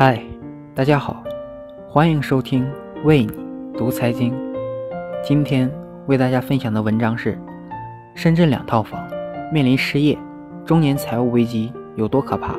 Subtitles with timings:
[0.00, 0.22] 嗨，
[0.76, 1.24] 大家好，
[1.88, 2.64] 欢迎收听
[3.02, 3.32] 为你
[3.76, 4.32] 读财经。
[5.24, 5.68] 今天
[6.06, 7.36] 为大家分享的文章是：
[8.14, 9.04] 深圳两套房
[9.52, 10.16] 面临失业，
[10.64, 12.54] 中年财务危机有多可怕？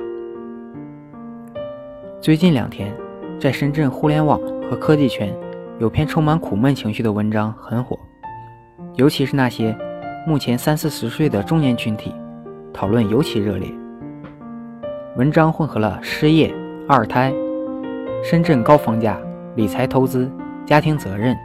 [2.20, 2.94] 最近两天，
[3.40, 4.38] 在深圳互联网
[4.70, 5.34] 和科技圈，
[5.80, 7.98] 有篇充满苦闷情绪的文章很火，
[8.96, 9.74] 尤其是那些
[10.28, 12.14] 目前三四十岁的中年群体，
[12.74, 13.72] 讨论尤其热烈。
[15.16, 16.54] 文章混合了失业。
[16.92, 17.32] 二胎、
[18.24, 19.22] 深圳高房价、
[19.56, 20.28] 理财投资、
[20.66, 21.38] 家庭责任、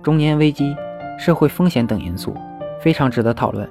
[0.00, 0.76] 中年危机、
[1.18, 2.32] 社会风险等因素，
[2.80, 3.68] 非常值得讨论。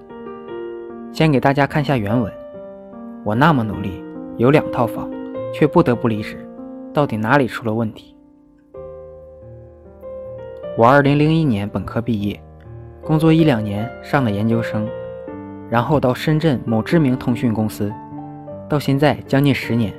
[1.13, 2.29] 先给大家看下原文：
[3.23, 4.03] 我那么努力，
[4.35, 5.09] 有两套房，
[5.53, 6.45] 却不得不离职，
[6.93, 8.13] 到底哪里出了问题？
[10.77, 12.37] 我二零零一年本科毕业，
[13.01, 14.85] 工作一两年上了研究生，
[15.69, 17.89] 然后到深圳某知名通讯公司，
[18.67, 19.93] 到现在将近十年。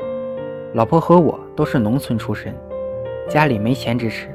[0.74, 2.54] 老婆和我都是农村出身，
[3.28, 4.28] 家里没钱支持。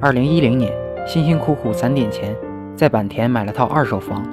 [0.00, 0.72] 二零一零年，
[1.06, 2.36] 辛辛苦苦攒点钱，
[2.74, 4.26] 在坂田买了套二手房，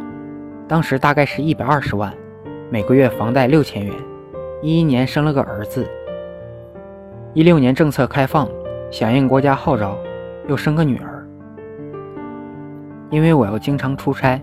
[0.67, 2.11] 当时大概是一百二十万，
[2.71, 3.93] 每个月房贷六千元。
[4.63, 5.87] 一一年生了个儿子。
[7.35, 8.49] 一六年政策开放，
[8.89, 9.95] 响应国家号召，
[10.47, 11.27] 又生个女儿。
[13.11, 14.41] 因为我要经常出差，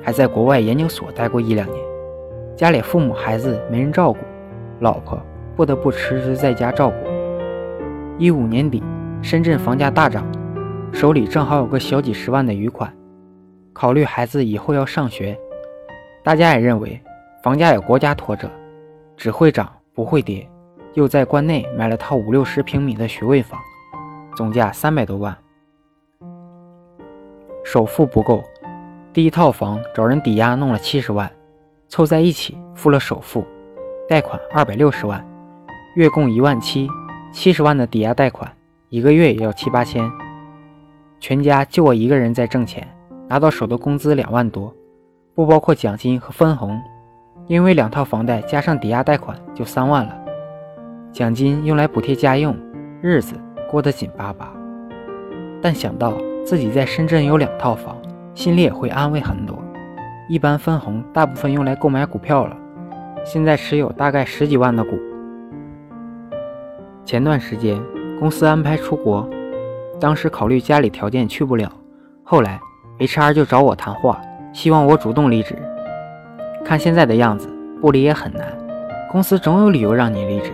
[0.00, 1.78] 还在国外研究所待过一两年，
[2.56, 4.20] 家里父母孩子没人照顾，
[4.78, 5.20] 老婆。
[5.60, 6.96] 不得不辞职在家照顾。
[8.16, 8.82] 一五年底，
[9.20, 10.24] 深圳房价大涨，
[10.90, 12.90] 手里正好有个小几十万的余款，
[13.74, 15.38] 考虑孩子以后要上学，
[16.24, 16.98] 大家也认为
[17.42, 18.50] 房价有国家拖着，
[19.18, 20.48] 只会涨不会跌，
[20.94, 23.60] 又在关内买了套五六十平米的学位房，
[24.34, 25.36] 总价三百多万，
[27.62, 28.42] 首付不够，
[29.12, 31.30] 第一套房找人抵押弄了七十万，
[31.86, 33.44] 凑在一起付了首付，
[34.08, 35.22] 贷款二百六十万。
[35.94, 36.88] 月供一万七，
[37.32, 38.48] 七十万的抵押贷款，
[38.90, 40.08] 一个月也要七八千。
[41.18, 42.86] 全家就我一个人在挣钱，
[43.28, 44.72] 拿到手的工资两万多，
[45.34, 46.80] 不包括奖金和分红。
[47.48, 50.16] 因为两套房贷加上抵押贷款就三万了，
[51.10, 52.56] 奖金用来补贴家用，
[53.02, 53.34] 日子
[53.68, 54.52] 过得紧巴巴。
[55.60, 56.14] 但想到
[56.46, 57.96] 自己在深圳有两套房，
[58.32, 59.58] 心里也会安慰很多。
[60.28, 62.56] 一般分红大部分用来购买股票了，
[63.24, 64.96] 现在持有大概十几万的股。
[67.04, 67.80] 前段时间
[68.18, 69.28] 公司安排出国，
[69.98, 71.70] 当时考虑家里条件去不了，
[72.22, 72.60] 后来
[72.98, 74.20] HR 就找我谈话，
[74.52, 75.56] 希望我主动离职。
[76.64, 77.48] 看现在的样子，
[77.80, 78.46] 不离也很难，
[79.10, 80.52] 公司总有理由让你离职，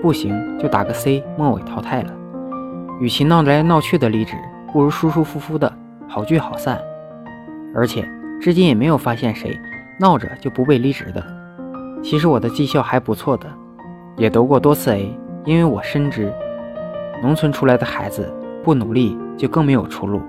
[0.00, 2.12] 不行就打个 C，末尾淘汰了。
[3.00, 4.36] 与其闹来闹去的离职，
[4.72, 5.72] 不如舒舒服服的
[6.06, 6.78] 好聚好散。
[7.74, 8.08] 而且
[8.40, 9.58] 至今也没有发现谁
[9.98, 11.22] 闹着就不被离职的。
[12.02, 13.46] 其实我的绩效还不错的，
[14.16, 15.18] 也得过多次 A。
[15.46, 16.32] 因为我深知，
[17.22, 18.28] 农村出来的孩子
[18.64, 20.20] 不努力就更没有出路。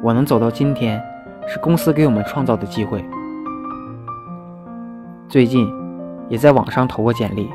[0.00, 1.02] 我能走到今天，
[1.48, 3.04] 是公司给我们创造的机会。
[5.28, 5.68] 最近
[6.28, 7.50] 也在网上投过简历。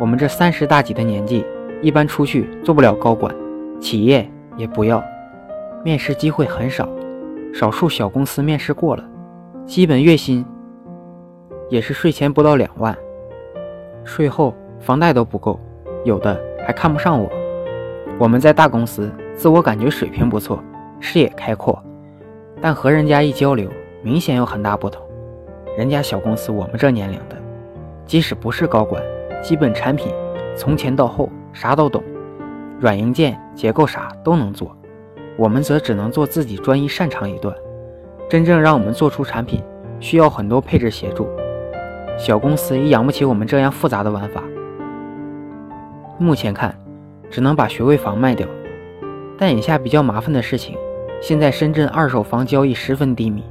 [0.00, 1.46] 我们这三十大几的年纪，
[1.80, 3.32] 一般出去做不了高管，
[3.80, 5.00] 企业也不要，
[5.84, 6.88] 面试机会很少。
[7.54, 9.04] 少数小公司面试过了，
[9.64, 10.44] 基本月薪
[11.70, 12.94] 也是税前不到两万，
[14.04, 15.60] 税后房贷都不够，
[16.04, 16.55] 有的。
[16.66, 17.30] 还看不上我。
[18.18, 20.60] 我们在大公司，自我感觉水平不错，
[20.98, 21.80] 视野开阔，
[22.60, 23.70] 但和人家一交流，
[24.02, 25.00] 明显有很大不同。
[25.78, 27.36] 人家小公司，我们这年龄的，
[28.04, 29.00] 即使不是高管，
[29.40, 30.12] 基本产品
[30.56, 32.02] 从前到后啥都懂，
[32.80, 34.76] 软硬件、结构啥都能做。
[35.36, 37.54] 我们则只能做自己专一擅长一段。
[38.28, 39.62] 真正让我们做出产品，
[40.00, 41.28] 需要很多配置协助。
[42.18, 44.42] 小公司也养不起我们这样复杂的玩法。
[46.18, 46.74] 目前看，
[47.30, 48.46] 只能把学位房卖掉。
[49.38, 50.76] 但眼下比较麻烦的事情，
[51.20, 53.44] 现在深圳二手房交易十分低迷，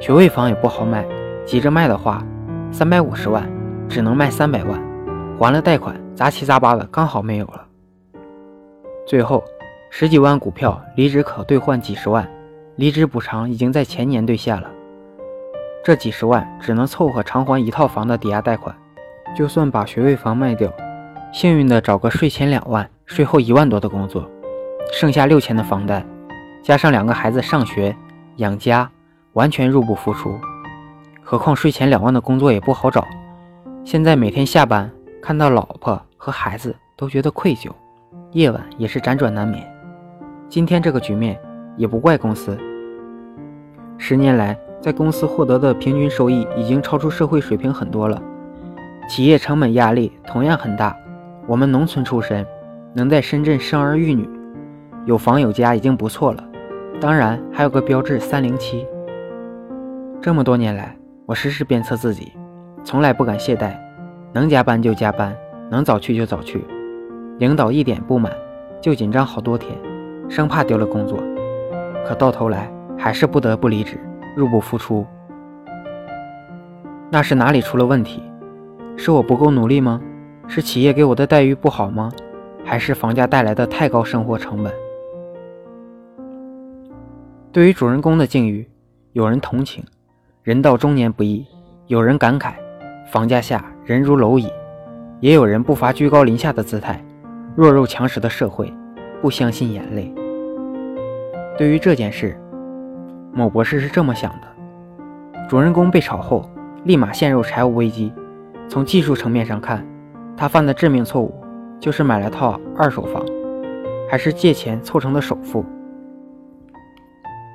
[0.00, 1.06] 学位房也不好卖。
[1.44, 2.24] 急着卖的话，
[2.72, 3.48] 三百五十万
[3.88, 4.82] 只能卖三百万，
[5.38, 7.64] 还了贷款，杂七杂八的刚好没有了。
[9.06, 9.44] 最后
[9.88, 12.28] 十几万股票离职可兑换几十万，
[12.74, 14.68] 离职补偿已经在前年兑现了，
[15.84, 18.74] 这几十万只能凑合偿还一套房的抵押贷款。
[19.36, 20.72] 就算把学位房卖掉。
[21.32, 24.28] 幸运的找个税前两万、税后一万多的工作，
[24.92, 26.04] 剩下六千的房贷，
[26.62, 27.94] 加上两个孩子上学
[28.36, 28.90] 养家，
[29.34, 30.34] 完全入不敷出。
[31.22, 33.06] 何况税前两万的工作也不好找。
[33.84, 34.90] 现在每天下班
[35.20, 37.70] 看到老婆和孩子都觉得愧疚，
[38.32, 39.62] 夜晚也是辗转难眠。
[40.48, 41.38] 今天这个局面
[41.76, 42.56] 也不怪公司。
[43.98, 48.22] 十年来，在公司获得的平均收益已经超出社会水平很多了，
[49.08, 50.96] 企业成本压力同样很大。
[51.48, 52.44] 我们农村出身，
[52.92, 54.28] 能在深圳生儿育女，
[55.04, 56.42] 有房有家已经不错了。
[57.00, 58.84] 当然还有个标致三零七。
[60.20, 62.32] 这么多年来，我时时鞭策自己，
[62.82, 63.76] 从来不敢懈怠，
[64.32, 65.36] 能加班就加班，
[65.70, 66.64] 能早去就早去。
[67.38, 68.32] 领导一点不满，
[68.80, 69.72] 就紧张好多天，
[70.28, 71.22] 生怕丢了工作。
[72.04, 74.00] 可到头来还是不得不离职，
[74.34, 75.06] 入不敷出。
[77.08, 78.20] 那是哪里出了问题？
[78.96, 80.00] 是我不够努力吗？
[80.48, 82.10] 是企业给我的待遇不好吗？
[82.64, 84.72] 还是房价带来的太高生活成本？
[87.52, 88.68] 对于主人公的境遇，
[89.12, 89.84] 有人同情，
[90.42, 91.44] 人到中年不易；
[91.86, 92.54] 有人感慨，
[93.10, 94.48] 房价下人如蝼蚁；
[95.20, 97.02] 也有人不乏居高临下的姿态，
[97.54, 98.72] 弱肉强食的社会，
[99.22, 100.12] 不相信眼泪。
[101.56, 102.38] 对于这件事，
[103.32, 104.46] 某博士是这么想的：
[105.48, 106.50] 主人公被炒后，
[106.84, 108.12] 立马陷入财务危机。
[108.68, 109.86] 从技术层面上看，
[110.36, 111.34] 他犯的致命错误
[111.80, 113.24] 就是买了套二手房，
[114.10, 115.64] 还是借钱凑成的首付。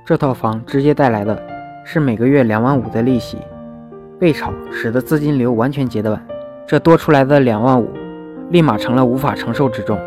[0.04, 1.40] 这套房直接带来的
[1.86, 3.38] 是每个月两万五的利息，
[4.20, 6.20] 被炒使得资金流完全截断，
[6.66, 7.90] 这多出来的两万五
[8.50, 10.00] 立马成了无法承受之重。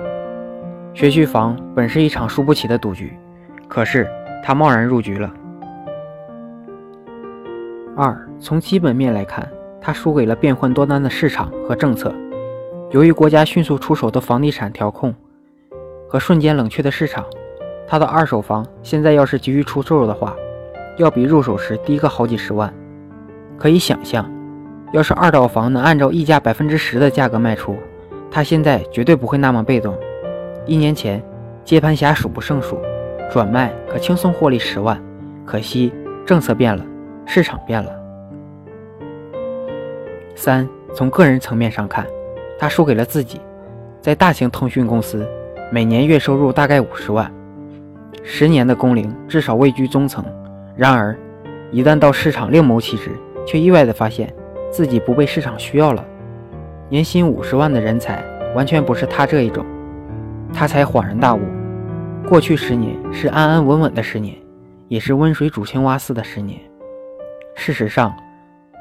[0.93, 3.17] 学区房本是一场输不起的赌局，
[3.69, 4.09] 可是
[4.43, 5.33] 他贸然入局了。
[7.97, 9.49] 二，从基本面来看。
[9.87, 12.11] 他输给了变幻多端的市场和政策。
[12.91, 15.15] 由于国家迅速出手的房地产调控
[16.09, 17.25] 和瞬间冷却的市场，
[17.87, 20.37] 他的二手房现在要是急于出售的话，
[20.97, 22.73] 要比入手时低个好几十万。
[23.59, 24.31] 可以想象，
[24.93, 27.77] 要是二套房能按照溢价百分之十的价格卖出，
[28.31, 29.97] 他现在绝对不会那么被动。
[30.67, 31.23] 一年前，
[31.65, 32.79] 接盘侠数不胜数，
[33.31, 35.01] 转卖可轻松获利十万。
[35.45, 35.93] 可惜
[36.25, 36.85] 政策变了，
[37.27, 37.93] 市场变了。
[40.35, 42.07] 三，从个人层面上看，
[42.59, 43.41] 他输给了自己。
[44.01, 45.27] 在大型通讯公司，
[45.73, 47.33] 每年月收入大概五十万，
[48.23, 50.25] 十年的工龄至少位居中层。
[50.77, 51.19] 然而，
[51.71, 53.11] 一旦到市场另谋其职，
[53.47, 54.33] 却意外地发现
[54.71, 56.05] 自己不被市场需要了。
[56.89, 58.23] 年薪五十万的人才
[58.55, 59.65] 完全不是他这一种。
[60.53, 61.41] 他才恍然大悟，
[62.29, 64.37] 过去十年是安安稳稳的十年，
[64.89, 66.61] 也是温水煮青蛙似的十年。
[67.55, 68.15] 事实上。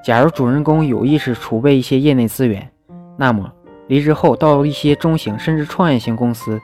[0.04, 2.70] 假如主人公有意识储备一些业内资源，
[3.16, 3.50] 那么
[3.94, 6.60] 离职后到一些中型甚至创业型公司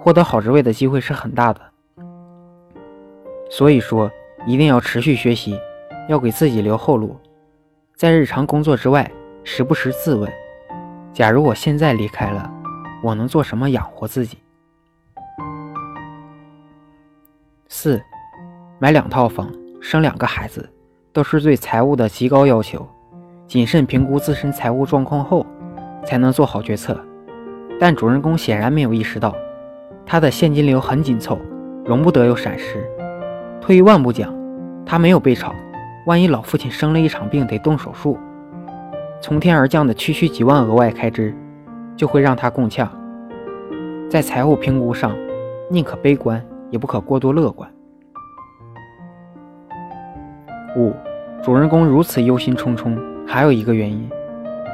[0.00, 1.60] 获得好职位的机会是很大的。
[3.48, 4.10] 所以说，
[4.48, 5.56] 一定要持续学习，
[6.08, 7.16] 要给自己留后路。
[7.94, 9.08] 在日常工作之外，
[9.44, 10.28] 时不时自问：
[11.12, 12.52] 假如我现在离开了，
[13.00, 14.38] 我能做什么养活自己？
[17.68, 18.02] 四，
[18.80, 19.48] 买两套房，
[19.80, 20.68] 生两个孩子。
[21.12, 22.84] 都是对财务的极高要求，
[23.46, 25.46] 谨慎评估自身财务状况后，
[26.04, 26.98] 才能做好决策。
[27.80, 29.34] 但主人公显然没有意识到，
[30.06, 31.38] 他的现金流很紧凑，
[31.84, 32.88] 容不得有闪失。
[33.60, 34.32] 退一万步讲，
[34.84, 35.54] 他没有被炒，
[36.06, 38.18] 万一老父亲生了一场病得动手术，
[39.20, 41.34] 从天而降的区区几万额外开支，
[41.96, 42.90] 就会让他共呛。
[44.08, 45.16] 在财务评估上，
[45.70, 47.68] 宁可悲观，也不可过多乐观。
[50.76, 50.92] 五，
[51.42, 54.08] 主人公如此忧心忡忡，还有一个原因，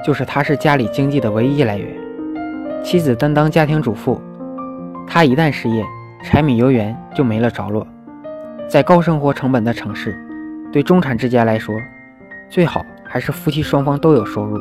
[0.04, 1.94] 就是他是家里经济的唯一来源。
[2.82, 4.20] 妻子担当家庭主妇，
[5.06, 5.84] 他一旦失业，
[6.22, 7.86] 柴米油盐就没了着落。
[8.68, 10.18] 在高生活成本的城市，
[10.72, 11.74] 对中产之家来说，
[12.48, 14.58] 最好还是夫妻双方都有收入。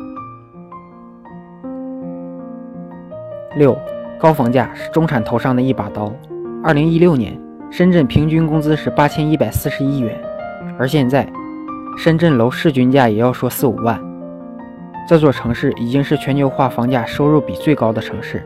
[3.56, 3.78] 六，
[4.18, 6.12] 高房价是中产头上的一把刀。
[6.64, 7.38] 二零一六年，
[7.70, 10.18] 深圳平均工资是八千一百四十一元。
[10.78, 11.26] 而现在，
[11.96, 14.07] 深圳楼市均价也要说四五万。
[15.08, 18.44] 这座城市已经是全球化房价收入比最高的城市。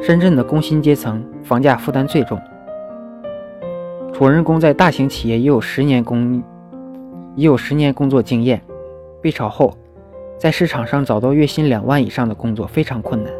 [0.00, 2.40] 深圳的工薪阶层房价负担最重。
[4.10, 6.42] 主人公在大型企业也有十年工，
[7.36, 8.62] 已有十年工作经验。
[9.20, 9.76] 被炒后，
[10.38, 13.30] 在市场上找到月薪两万以上的工作非常困难。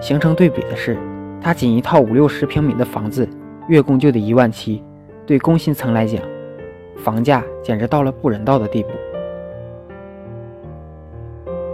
[0.00, 0.98] 形成对比的是，
[1.40, 3.28] 他仅一套五六十平米的房子，
[3.68, 4.82] 月供就得一万七。
[5.24, 6.20] 对工薪层来讲，
[6.96, 8.88] 房价简直到了不人道的地步。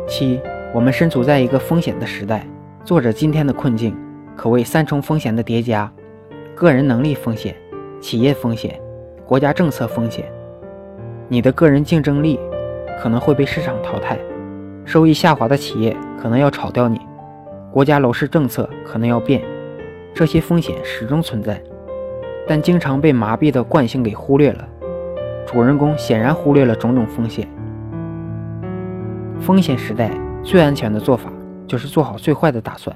[0.06, 0.40] 七，
[0.72, 2.46] 我们身处在一个风险的时代，
[2.84, 3.96] 作者今天的困境
[4.36, 5.92] 可谓三重风险的叠加：
[6.54, 7.56] 个人能力风险、
[8.00, 8.80] 企业风险、
[9.26, 10.24] 国家政策风险。
[11.28, 12.38] 你的个人竞争力
[13.00, 14.16] 可能会被市场淘汰，
[14.84, 17.00] 收益下滑的企业可能要炒掉你，
[17.72, 19.42] 国家楼市政策可能要变。
[20.14, 21.60] 这些风险始终存在，
[22.46, 24.66] 但经常被麻痹的惯性给忽略了。
[25.44, 27.48] 主人公显然忽略了种种风险。
[29.46, 30.10] 风险时代
[30.42, 31.30] 最安全的做法
[31.68, 32.94] 就是做好最坏的打算。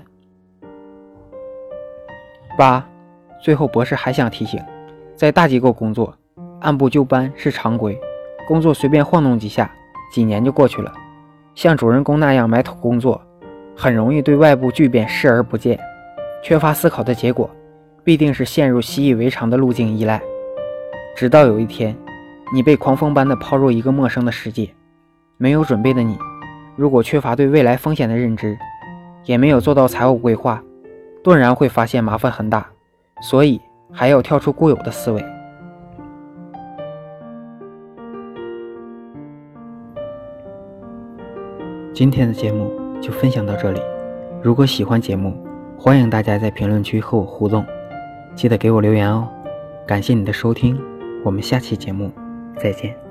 [2.59, 2.85] 八，
[3.40, 4.61] 最后博士还想提醒，
[5.14, 6.12] 在大机构工作，
[6.59, 7.97] 按部就班是常规，
[8.49, 9.71] 工作随便晃动几下，
[10.11, 10.92] 几年就过去了。
[11.54, 13.23] 像主人公那样埋头工作，
[13.76, 15.78] 很容易对外部巨变视而不见，
[16.42, 17.49] 缺乏思考的结果，
[18.02, 20.21] 必定是陷入习以为常的路径依赖。
[21.14, 21.97] 直到有一天，
[22.52, 24.69] 你被狂风般的抛入一个陌生的世界，
[25.37, 26.19] 没有准备的你，
[26.80, 28.56] 如果缺乏对未来风险的认知，
[29.26, 30.64] 也没有做到财务规划，
[31.22, 32.66] 顿然会发现麻烦很大，
[33.20, 33.60] 所以
[33.92, 35.22] 还要跳出固有的思维。
[41.92, 43.82] 今天的节目就分享到这里，
[44.42, 45.37] 如果喜欢节目，
[45.76, 47.62] 欢迎大家在评论区和我互动，
[48.34, 49.28] 记得给我留言哦。
[49.87, 50.80] 感谢你的收听，
[51.26, 52.10] 我们下期节目
[52.56, 53.10] 再见。